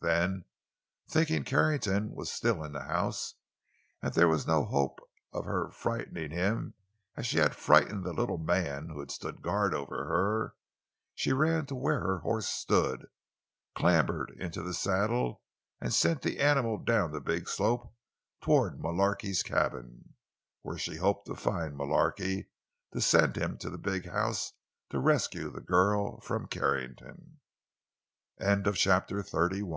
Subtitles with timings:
[0.00, 0.44] Then,
[1.08, 3.34] thinking Carrington was still in the house,
[4.00, 5.00] and that there was no hope
[5.32, 6.74] of her frightening him
[7.16, 10.54] as she had frightened the little man who had stood guard over her,
[11.16, 13.08] she ran to where her horse stood,
[13.74, 15.42] clambered into the saddle,
[15.80, 17.92] and sent the animal down the big slope
[18.40, 20.14] toward Mullarky's cabin,
[20.62, 22.46] where she hoped to find Mullarky,
[22.92, 24.52] to send him to the big house
[24.90, 27.38] to rescue the girl from Carrington.